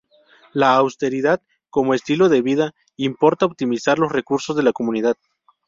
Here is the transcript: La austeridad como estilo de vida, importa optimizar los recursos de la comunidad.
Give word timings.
La 0.51 0.73
austeridad 0.77 1.43
como 1.69 1.93
estilo 1.93 2.27
de 2.27 2.41
vida, 2.41 2.71
importa 2.97 3.45
optimizar 3.45 3.99
los 3.99 4.11
recursos 4.11 4.55
de 4.55 4.63
la 4.63 4.73
comunidad. 4.73 5.15